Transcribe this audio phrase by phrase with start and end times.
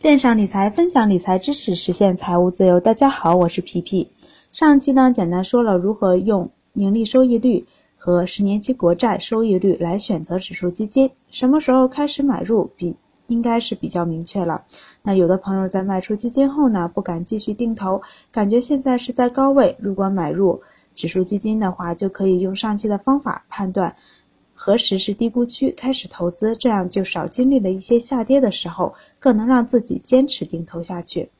[0.00, 2.78] 链上理财，分享理财知识，实现财务自由。
[2.78, 4.08] 大家好，我是皮皮。
[4.52, 12.94] 上期呢，简单说了如何用盈利收益率和十年期国债收益率来选择指数基金，什么时候开始买入，比
[13.26, 14.62] 应该是比较明确了。
[15.02, 20.62] 那有的朋友在卖出基金后呢，不敢继续定投，感觉现在是在高位，如果买入
[20.94, 23.96] 指数基金的话，就可以用上期的方法判断。
[24.60, 31.30] 何时是低估区开始投资，这样就少经历了一些下跌的时候，更能让自己坚持定投下去。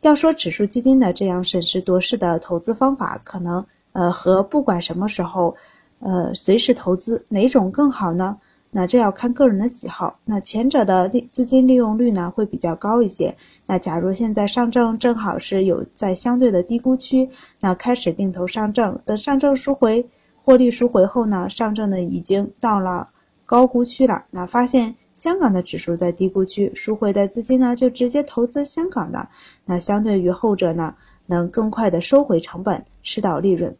[0.00, 5.54] 要说指数基金的这样审时度势的投资方法，可能呃和不管什么时候，
[6.00, 8.38] 呃随时投资哪种更好呢？
[8.70, 10.18] 那这要看个人的喜好。
[10.24, 13.36] 那前者的利资金利用率呢会比较高一些。
[13.66, 17.28] 那假如现在上证正好是有在相对的低估区，
[17.60, 20.04] 那开始定投上证，等上证赎回。
[20.44, 23.08] 获利赎回后呢，上证呢已经到了
[23.46, 24.26] 高估区了。
[24.30, 29.26] 那发现香港的指数在低估区，赎回的资金呢就直接投资香港的。
[29.64, 30.94] 那相对于后者呢，
[31.24, 33.74] 能更快的收回成本，吃到利润。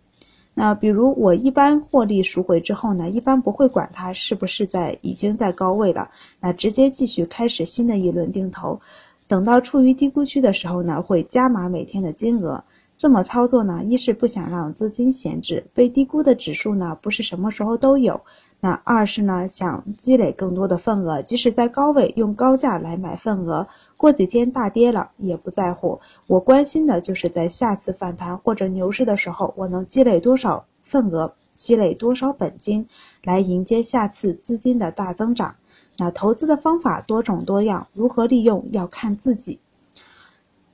[0.55, 6.11] 那比如我一般获利赎回之后呢，一般不会管它是不是在已经在高位了，
[6.41, 8.81] 那直接继续开始新的一轮定投。
[9.27, 12.63] 等到处于低估区的时候呢，会加码每天的金额。
[12.97, 18.15] 这么操作呢，一是不想让资金闲置，被低估的指数呢不是什么时候都有；
[18.61, 26.01] 那二是呢想积累更多的份额，即使在高位用高价来买份额，过几天大跌了也不在乎。
[26.29, 32.87] 我关心的就是在下次反弹或者牛市的时候，我能积累多少份额，积累多少本金，
[33.25, 35.57] 来迎接下次资金的大增长。
[35.99, 39.59] 那投资的方法多种多样，如何利用要看自己。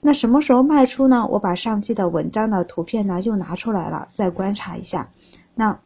[0.02, 1.26] 那什么时候卖出呢？
[1.30, 5.10] 我把上期的文章的图片呢又拿出来了，再观察一下。
[5.54, 5.78] 那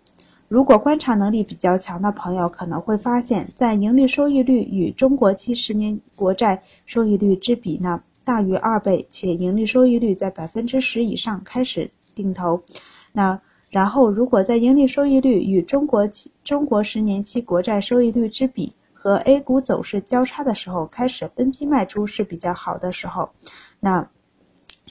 [0.46, 12.62] 如果观察能力比较强的朋友，可能会发现，在盈利收益率与中国期十年国债收益率之比呢大于二倍，且盈利收益率在百分之十以上开始定投。
[13.12, 13.40] 那
[13.70, 23.30] 然后，如果在盈利收益率与中国期中国十年期国债收益率之比和 A 股走势交叉的时候，开始分批卖出是比较好的时候。
[23.80, 24.08] 那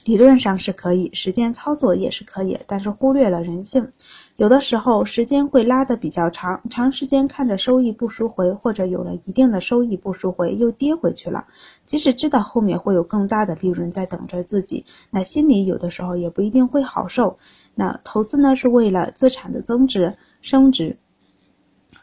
[0.04, 3.90] 理论上是可以，实践操作也是可以，但是忽略了人性。
[4.36, 11.46] 有的时候时间会拉得比较长，长时间看着收益不赎回，或者有了一定的收益不赎回又跌回去了。
[11.86, 17.38] 即使知道后面会有更大的利润在等着自己，那心里有的时候也不一定会好受。
[17.74, 20.98] 那投资呢是为了资产的增值升值，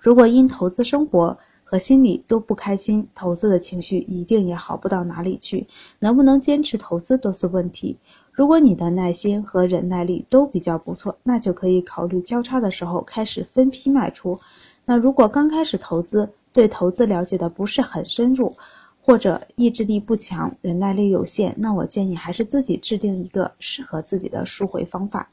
[0.01, 1.37] 如果因投资生活。
[1.71, 5.67] 和心里都不开心，投资的情绪一定也好不到哪里去。
[5.99, 7.95] 能不能坚持投资都是问题。
[8.33, 14.37] 如果你的耐心和忍耐力都比较不错，那就可以考虑交叉的时候开始分批卖出。
[14.83, 18.53] 那如果刚开始投资，对投资了解的不是很深入，
[19.01, 25.29] 或者意志力不强、忍耐力有限，那我建议还是自己制定一个适合自己的赎回方法。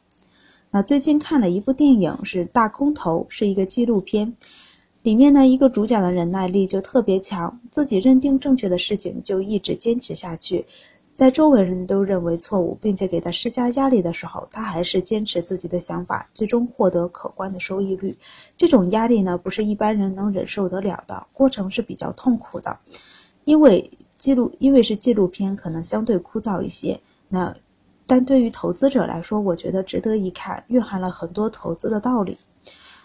[0.71, 4.37] 那最近看了一部电影，是《大空头》，是一个纪录片。
[5.09, 10.67] 里面呢，一个主角的忍耐力就特别强，自己认定正确的事情就一直坚持下去，
[11.15, 18.15] 在周围人都认为错误，并且给他施加压力的时候，他还是坚持自己的想法，最终获得可观的收益率。
[18.55, 22.79] 这种压力呢，不是一般人能忍受得了的，过程是比较痛苦的，
[23.47, 27.01] 因为记录，因为是纪录片，可能相对枯燥一些。
[27.31, 27.57] 那，
[28.07, 32.37] 但对于投资者来说，我觉得值得一看，蕴含了很多投资的道理。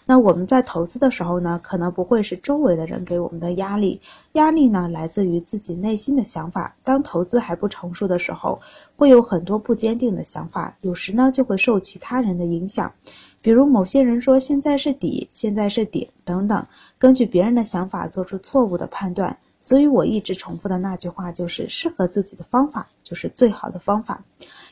[0.06, 4.00] 那我们在投资的时候呢，可能不会是周围的人给我们的压力，
[4.32, 6.76] 压力呢来自于自己内心的想法。
[6.84, 8.60] 当投资还不成熟的时候，
[8.96, 12.92] 会有很多不坚定的想法，有时呢就会受其他人的影响，
[13.40, 16.66] 比如某些人说现在是底，现在是顶等等，
[16.98, 19.38] 根据别人的想法做出错误的判断。
[19.62, 24.22] 所以我一直重复的那句话就是：适合自己的方法就是最好的方法，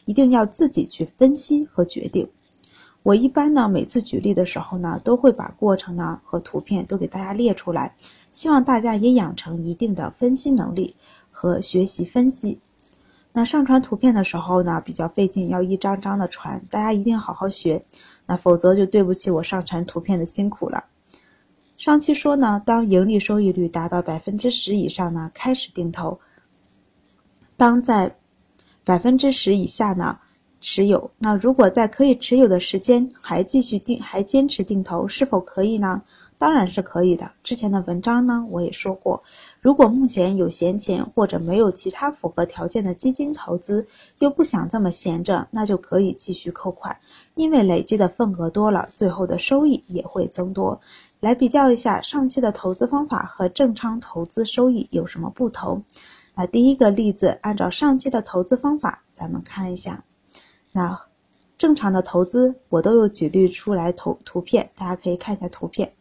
[0.05, 2.29] 一定要自己去分析和决定。
[3.03, 7.97] 我一般呢，每次举例的时候呢，都会把过程呢和图片都给大家列出来，
[8.31, 10.95] 希望大家也养成一定的分析能力
[11.33, 12.61] 和学习分析。
[13.33, 17.85] 那上传图片的时候呢，比较费劲，要一张张的传，大家一定好好学，
[18.25, 20.85] 那否则就对不起我上传图片的辛苦了。
[21.77, 26.21] 上期说呢，当盈利收益率达到百分之十以上呢，开始定投；
[27.57, 28.15] 当在
[28.85, 30.21] 百分之十以下呢。
[30.63, 36.03] 持有，那如果在可以持有的时间还继续定，还坚持定投，是否可以呢？
[36.39, 37.31] 当然是可以的。
[37.45, 39.23] 之前的文章呢，我也说过，
[39.61, 43.87] 如果目前有闲钱或者没有其他符合条件的基金投资，
[44.19, 46.97] 又不想这么闲着，那就可以继续扣款，
[47.35, 50.81] 因为累积的份额多了，最后的收益也会增多。
[51.21, 55.85] 来比较一下上期的投资方法和正常投资收益有什么不同？
[56.35, 60.03] 那第一个例子，按照上期的投资方法，咱们看一下。
[60.73, 60.99] 那
[61.59, 65.93] 正常的投资，我都有举例出来图图片，大家可以看一下图片。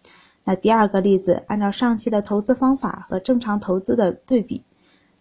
[0.44, 4.64] 那第二个例子，按照上期的投资方法和正常投资的对比，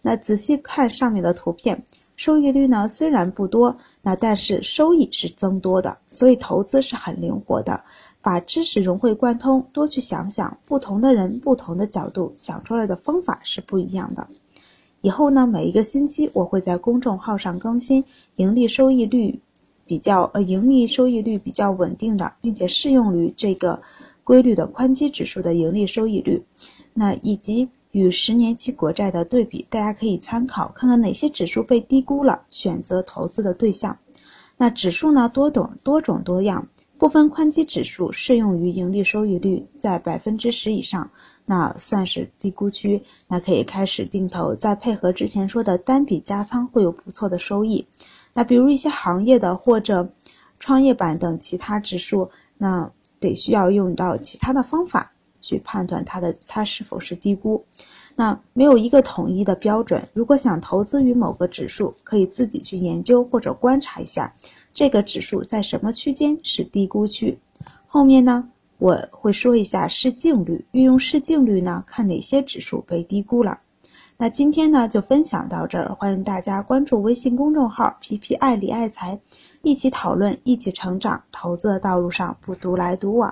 [0.01, 1.83] 那仔细看上面的图片，
[2.15, 7.83] 收益率呢虽然不多，那但是收益是增多的，所以投资是很灵活的。
[8.23, 14.27] 把知识融会贯通，多去想想，不同的人、不同的角度想出来的方法是不一样的。
[15.01, 18.03] 以后呢，每一个星期我会在公众号上更新
[18.35, 19.39] 盈利收益率
[19.85, 23.81] 比较呃盈利收益率比较稳定的，并且适用于这个
[24.23, 26.41] 规律的宽基指数的盈利收益率，
[26.93, 33.97] 那以及与十年期国债的对比，大家可以参考看看哪些指数被低估了，选择投资的对象。
[34.57, 36.67] 那指数呢，多种多种多样。
[36.97, 41.09] 部分宽基指数适用于盈利收益率在百分之十以上，
[41.51, 44.55] 那算是低估区，那可以开始定投。
[44.55, 47.85] 再配合之前说的单笔加仓，会有不错的收益。
[48.31, 50.13] 那比如一些行业的或者
[50.61, 52.89] 创业板等其他指数，那
[53.19, 55.11] 得需要用到其他的方法
[55.41, 57.65] 去判断它的它是否是低估。
[58.15, 60.07] 那没有一个统一的标准。
[60.13, 64.33] 如果想投资于某个指数，可以自己去研究或者观察一下。
[64.73, 67.37] 这个指数在什么区间是低估区？
[67.87, 68.47] 后面呢，
[68.81, 73.59] 我会说一下市净率，运用市净率呢，看哪些指数被低估了。
[74.17, 79.19] 那今天呢，就分享到这儿，欢迎大家关注微信公众号“皮皮爱理爱财”，
[79.61, 83.31] 一起讨论，一起成长，投资的道路上不独来独往。